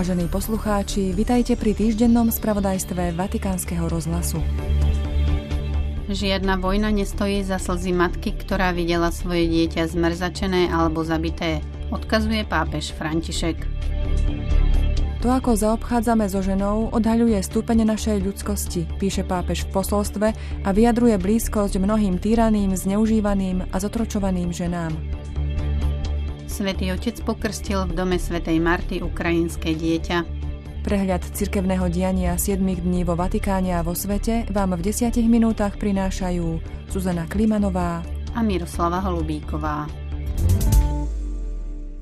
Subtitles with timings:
[0.00, 4.40] Vážení poslucháči, vitajte pri týždennom spravodajstve Vatikánskeho rozhlasu.
[6.08, 11.60] Žiadna vojna nestojí za slzy matky, ktorá videla svoje dieťa zmrzačené alebo zabité,
[11.92, 13.60] odkazuje pápež František.
[15.20, 20.28] To, ako zaobchádzame so ženou, odhaľuje stúpenie našej ľudskosti, píše pápež v posolstve
[20.64, 25.09] a vyjadruje blízkosť mnohým týraným, zneužívaným a zotročovaným ženám.
[26.60, 30.28] Svetý otec pokrstil v dome svätej Marty ukrajinské dieťa.
[30.84, 36.60] Prehľad cirkevného diania 7 dní vo Vatikáne a vo svete vám v 10 minútach prinášajú
[36.92, 38.04] Zuzana Klimanová
[38.36, 39.88] a Miroslava Holubíková.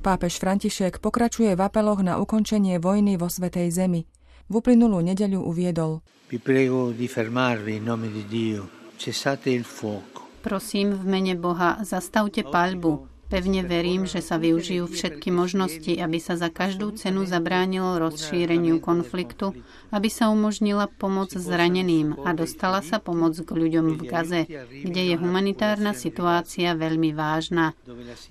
[0.02, 4.10] Pápež František pokračuje v apeloch na ukončenie vojny vo Svetej Zemi.
[4.50, 6.02] V uplynulú nedeľu uviedol
[6.34, 8.66] Vi prego di fermarvi in nome di Dio.
[8.98, 10.42] Cessate il fuoco.
[10.42, 16.40] Prosím v mene Boha, zastavte paľbu, Pevne verím, že sa využijú všetky možnosti, aby sa
[16.40, 19.52] za každú cenu zabránilo rozšíreniu konfliktu,
[19.92, 25.14] aby sa umožnila pomoc zraneným a dostala sa pomoc k ľuďom v Gaze, kde je
[25.20, 27.76] humanitárna situácia veľmi vážna.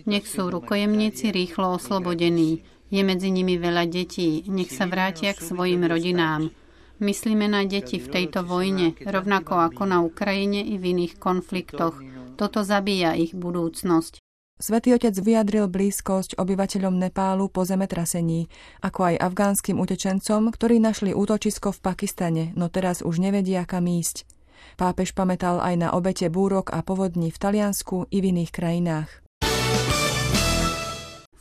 [0.10, 5.86] Nech sú rukojemníci rýchlo oslobodení, je medzi nimi veľa detí, nech sa vrátia k svojim
[5.86, 6.50] rodinám.
[6.98, 12.02] Myslíme na deti v tejto vojne, rovnako ako na Ukrajine i v iných konfliktoch.
[12.34, 14.27] Toto zabíja ich budúcnosť.
[14.58, 18.50] Svetý otec vyjadril blízkosť obyvateľom Nepálu po zemetrasení,
[18.82, 24.26] ako aj afgánskym utečencom, ktorí našli útočisko v Pakistane, no teraz už nevedia kam ísť.
[24.74, 29.27] Pápež pamätal aj na obete búrok a povodní v Taliansku i v iných krajinách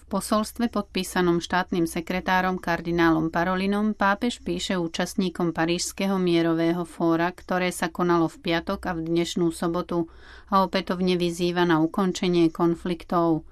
[0.07, 8.31] posolstve podpísanom štátnym sekretárom kardinálom Parolinom pápež píše účastníkom Parížského mierového fóra, ktoré sa konalo
[8.31, 10.07] v piatok a v dnešnú sobotu
[10.47, 13.43] a opätovne vyzýva na ukončenie konfliktov.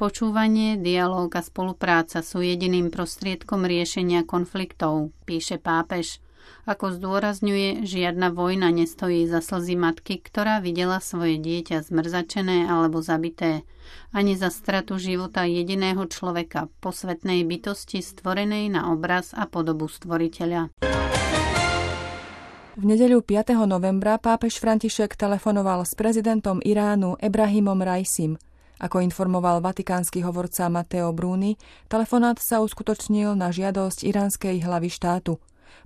[0.00, 6.24] Počúvanie, dialóg a spolupráca sú jediným prostriedkom riešenia konfliktov, píše pápež.
[6.68, 13.64] Ako zdôrazňuje, žiadna vojna nestojí za slzy matky, ktorá videla svoje dieťa zmrzačené alebo zabité
[14.10, 20.70] ani za stratu života jediného človeka, posvetnej bytosti stvorenej na obraz a podobu stvoriteľa.
[22.80, 23.60] V nedeľu 5.
[23.68, 28.40] novembra pápež František telefonoval s prezidentom Iránu Ebrahimom Raisim.
[28.80, 31.60] Ako informoval vatikánsky hovorca Matteo Bruni,
[31.92, 35.36] telefonát sa uskutočnil na žiadosť iránskej hlavy štátu.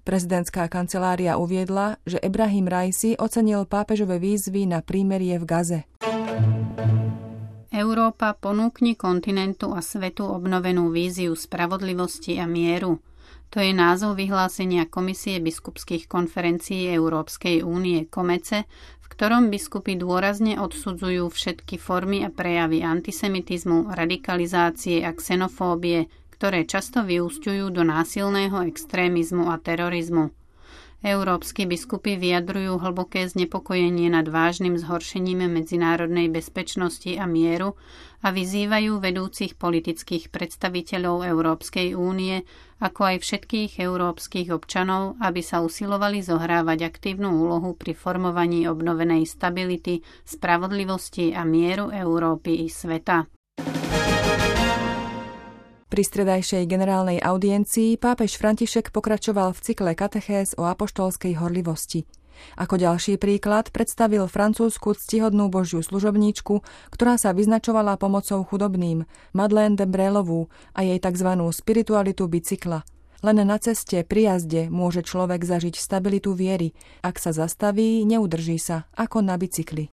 [0.04, 5.80] Prezidentská kancelária uviedla, že Ebrahim Raisi ocenil pápežové výzvy na prímerie v Gaze.
[7.74, 13.02] Európa ponúkni kontinentu a svetu obnovenú víziu spravodlivosti a mieru.
[13.50, 18.66] To je názov vyhlásenia Komisie biskupských konferencií Európskej únie Komece,
[18.98, 27.06] v ktorom biskupy dôrazne odsudzujú všetky formy a prejavy antisemitizmu, radikalizácie a xenofóbie, ktoré často
[27.06, 30.34] vyústiujú do násilného extrémizmu a terorizmu.
[31.04, 37.76] Európsky biskupy vyjadrujú hlboké znepokojenie nad vážnym zhoršením medzinárodnej bezpečnosti a mieru
[38.24, 42.48] a vyzývajú vedúcich politických predstaviteľov Európskej únie,
[42.80, 50.00] ako aj všetkých európskych občanov, aby sa usilovali zohrávať aktívnu úlohu pri formovaní obnovenej stability,
[50.24, 53.28] spravodlivosti a mieru Európy i sveta.
[55.92, 62.08] Pri stredajšej generálnej audiencii pápež František pokračoval v cykle katechéz o apoštolskej horlivosti.
[62.58, 69.86] Ako ďalší príklad predstavil francúzsku ctihodnú božiu služobníčku, ktorá sa vyznačovala pomocou chudobným, Madeleine de
[69.86, 71.30] Brélovú a jej tzv.
[71.54, 72.82] spiritualitu bicykla.
[73.24, 76.76] Len na ceste pri jazde môže človek zažiť stabilitu viery.
[77.00, 79.93] Ak sa zastaví, neudrží sa, ako na bicykli.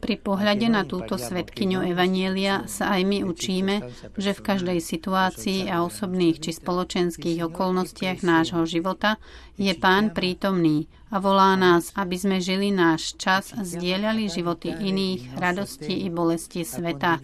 [0.00, 3.74] Pri pohľade na túto svetkyňu Evanielia sa aj my učíme,
[4.16, 9.20] že v každej situácii a osobných či spoločenských okolnostiach nášho života
[9.60, 16.04] je Pán prítomný a volá nás, aby sme žili náš čas, zdieľali životy iných, radosti
[16.04, 17.20] i bolesti sveta.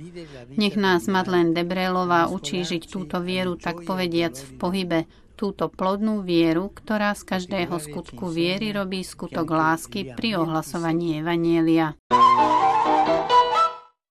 [0.61, 5.01] Nech nás Madlen Debrélová učí žiť túto vieru tak povediac v pohybe,
[5.35, 11.99] túto plodnú vieru, ktorá z každého skutku viery robí skutok lásky pri ohlasovaní Evanielia.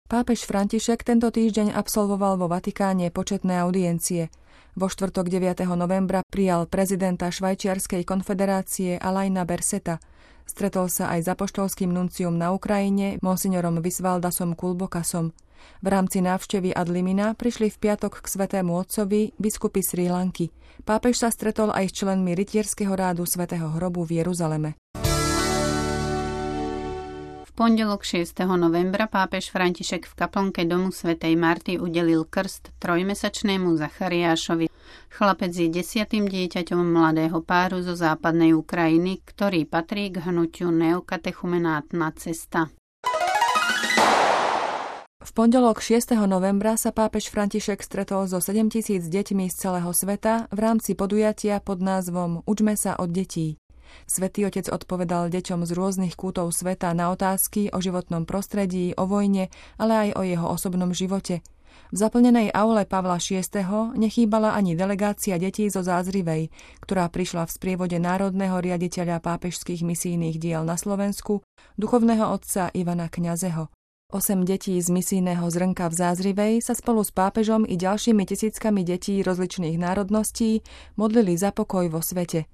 [0.08, 4.32] Pápež František tento týždeň absolvoval vo Vatikáne početné audiencie.
[4.72, 5.68] Vo štvrtok 9.
[5.76, 10.00] novembra prijal prezidenta Švajčiarskej konfederácie Alajna Berseta.
[10.48, 15.36] Stretol sa aj s apoštolským nunciom na Ukrajine, monsignorom Visvaldasom Kulbokasom.
[15.78, 20.50] V rámci návštevy Adlimina prišli v piatok k svetému otcovi biskupy Sri Lanky.
[20.82, 24.78] Pápež sa stretol aj s členmi rytierského rádu svätého hrobu v Jeruzaleme.
[27.42, 28.38] V pondelok 6.
[28.54, 34.70] novembra pápež František v kaplnke domu svätej Marty udelil krst trojmesačnému Zachariášovi.
[35.10, 42.70] Chlapec je desiatým dieťaťom mladého páru zo západnej Ukrajiny, ktorý patrí k hnutiu neokatechumenátna cesta.
[45.38, 46.18] Pondelok 6.
[46.26, 51.62] novembra sa pápež František stretol so 7 tisíc deťmi z celého sveta v rámci podujatia
[51.62, 53.54] pod názvom Učme sa od detí.
[54.10, 59.46] Svetý otec odpovedal deťom z rôznych kútov sveta na otázky o životnom prostredí, o vojne,
[59.78, 61.46] ale aj o jeho osobnom živote.
[61.94, 63.46] V zaplnenej aule Pavla VI.
[63.94, 66.50] nechýbala ani delegácia detí zo Zázrivej,
[66.82, 71.46] ktorá prišla v sprievode národného riaditeľa pápežských misijných diel na Slovensku,
[71.78, 73.77] duchovného otca Ivana Kňazeho.
[74.08, 79.20] Osem detí z misijného zrnka v Zázrivej sa spolu s pápežom i ďalšími tisíckami detí
[79.20, 80.64] rozličných národností
[80.96, 82.48] modlili za pokoj vo svete.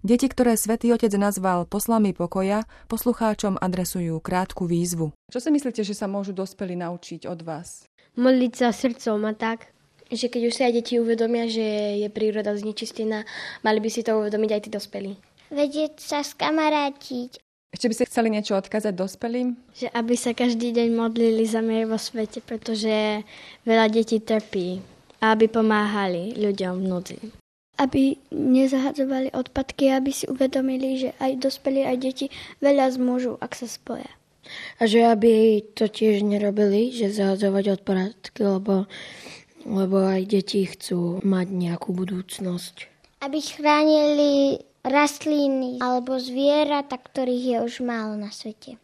[0.00, 5.12] Deti, ktoré svätý Otec nazval poslami pokoja, poslucháčom adresujú krátku výzvu.
[5.28, 7.84] Čo si myslíte, že sa môžu dospeli naučiť od vás?
[8.16, 9.76] Modliť sa srdcom a tak,
[10.08, 13.28] že keď už sa aj deti uvedomia, že je príroda znečistená,
[13.60, 15.12] mali by si to uvedomiť aj tí dospelí.
[15.52, 17.43] Vedieť sa skamarátiť.
[17.74, 19.58] Ešte by ste chceli niečo odkázať dospelým?
[19.74, 23.26] Že aby sa každý deň modlili za mier vo svete, pretože
[23.66, 24.78] veľa detí trpí
[25.18, 27.20] a aby pomáhali ľuďom v núdzi
[27.74, 32.26] aby nezahadzovali odpadky, aby si uvedomili, že aj dospelí, aj deti
[32.62, 34.06] veľa zmôžu, ak sa spoja.
[34.78, 38.86] A že aby to tiež nerobili, že zahadzovať odpadky, lebo,
[39.66, 42.86] lebo aj deti chcú mať nejakú budúcnosť.
[43.24, 48.76] Aby chránili rastliny alebo zvieratá, ktorých je už málo na svete.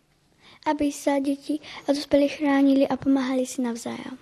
[0.64, 4.16] Aby sa deti a dospelí chránili a pomáhali si navzájom.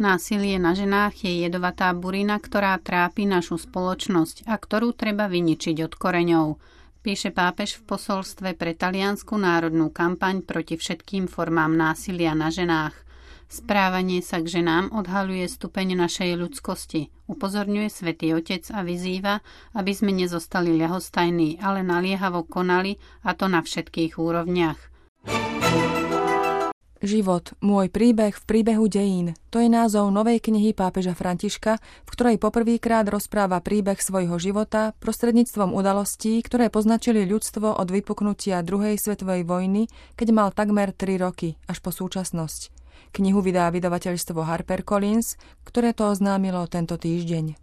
[0.00, 5.92] Násilie na ženách je jedovatá burina, ktorá trápi našu spoločnosť a ktorú treba vyničiť od
[5.94, 6.46] koreňov.
[7.02, 12.94] Píše pápež v posolstve pre taliansku národnú kampaň proti všetkým formám násilia na ženách.
[13.52, 17.12] Správanie sa k ženám odhaluje stupeň našej ľudskosti.
[17.28, 19.44] Upozorňuje svätý Otec a vyzýva,
[19.76, 24.80] aby sme nezostali ľahostajní, ale naliehavo konali, a to na všetkých úrovniach.
[27.04, 29.36] Život, môj príbeh v príbehu dejín.
[29.52, 35.76] To je názov novej knihy pápeža Františka, v ktorej poprvýkrát rozpráva príbeh svojho života prostredníctvom
[35.76, 41.84] udalostí, ktoré poznačili ľudstvo od vypuknutia druhej svetovej vojny, keď mal takmer 3 roky, až
[41.84, 42.81] po súčasnosť.
[43.10, 45.34] Knihu vydá vydavateľstvo HarperCollins,
[45.66, 47.58] ktoré to oznámilo tento týždeň.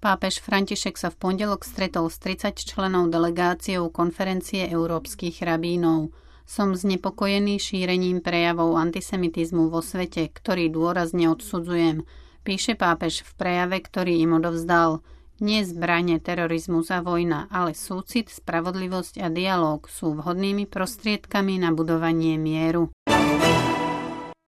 [0.00, 6.16] Pápež František sa v pondelok stretol s 30 členov delegáciou konferencie európskych rabínov.
[6.48, 12.08] Som znepokojený šírením prejavov antisemitizmu vo svete, ktorý dôrazne odsudzujem,
[12.48, 15.04] píše pápež v prejave, ktorý im odovzdal.
[15.40, 22.40] Nie zbranie, terorizmus a vojna, ale súcit, spravodlivosť a dialóg sú vhodnými prostriedkami na budovanie
[22.40, 22.88] mieru.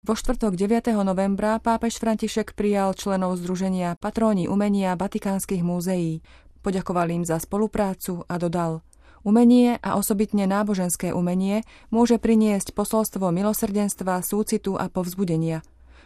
[0.07, 0.95] Vo štvrtok 9.
[1.03, 6.23] novembra pápež František prijal členov Združenia Patróni umenia Vatikánskych múzeí.
[6.63, 8.79] Poďakoval im za spoluprácu a dodal–
[9.27, 15.59] Umenie a osobitne náboženské umenie môže priniesť posolstvo milosrdenstva, súcitu a povzbudenia.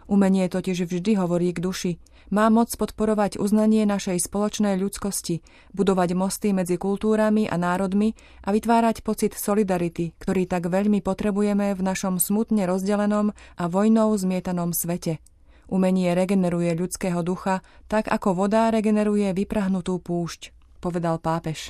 [0.10, 1.92] Umenie totiž vždy hovorí k duši.
[2.32, 5.44] Má moc podporovať uznanie našej spoločnej ľudskosti,
[5.76, 8.16] budovať mosty medzi kultúrami a národmi
[8.48, 14.72] a vytvárať pocit solidarity, ktorý tak veľmi potrebujeme v našom smutne rozdelenom a vojnou zmietanom
[14.72, 15.20] svete.
[15.68, 21.68] Umenie regeneruje ľudského ducha tak, ako voda regeneruje vyprahnutú púšť, povedal pápež.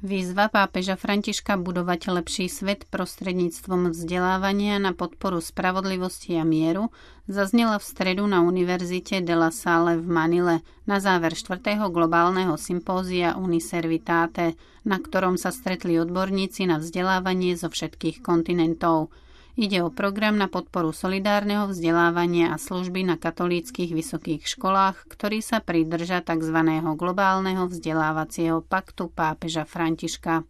[0.00, 6.88] Výzva pápeža Františka budovať lepší svet prostredníctvom vzdelávania na podporu spravodlivosti a mieru
[7.28, 11.60] zaznela v stredu na Univerzite de la Salle v Manile na záver 4.
[11.92, 14.56] globálneho sympózia Uniservitate,
[14.88, 19.12] na ktorom sa stretli odborníci na vzdelávanie zo všetkých kontinentov–
[19.60, 25.60] Ide o program na podporu solidárneho vzdelávania a služby na katolíckých vysokých školách, ktorý sa
[25.60, 26.56] pridrža tzv.
[26.96, 30.48] globálneho vzdelávacieho paktu pápeža Františka.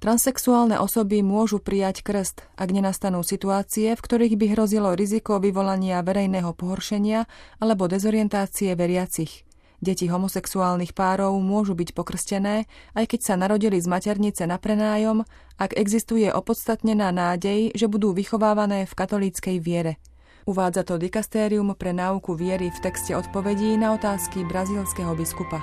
[0.00, 6.56] Transsexuálne osoby môžu prijať krst, ak nenastanú situácie, v ktorých by hrozilo riziko vyvolania verejného
[6.56, 7.28] pohoršenia
[7.60, 9.45] alebo dezorientácie veriacich.
[9.80, 12.64] Deti homosexuálnych párov môžu byť pokrstené,
[12.96, 15.28] aj keď sa narodili z maternice na prenájom,
[15.60, 20.00] ak existuje opodstatnená nádej, že budú vychovávané v katolíckej viere.
[20.46, 25.58] Uvádza to dikastérium pre náuku viery v texte odpovedí na otázky brazílskeho biskupa.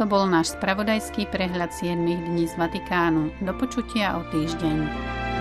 [0.00, 3.28] To bol náš spravodajský prehľad 7 dní z Vatikánu.
[3.44, 5.31] Do počutia o týždeň.